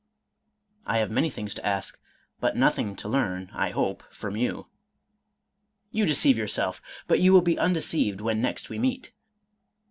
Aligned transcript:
—"I 0.87 0.97
have 0.97 1.11
many 1.11 1.29
things 1.29 1.53
to 1.53 1.63
ask, 1.63 2.01
but 2.39 2.55
nothing 2.57 2.95
to 2.95 3.07
learn, 3.07 3.51
I 3.53 3.69
hope, 3.69 4.01
from 4.09 4.35
you."" 4.35 4.65
You 5.91 6.07
deceive 6.07 6.39
yourself, 6.39 6.81
but 7.05 7.19
you 7.19 7.31
will 7.31 7.41
be 7.43 7.59
undeceived 7.59 8.19
when 8.19 8.41
next 8.41 8.67
we 8.67 8.79
meet." 8.79 9.11